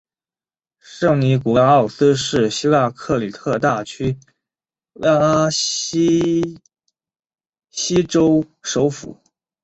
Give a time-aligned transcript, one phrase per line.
[0.79, 4.17] 圣尼古拉奥斯是希腊克里特大区
[4.93, 6.59] 拉西
[7.69, 9.15] 锡州首府。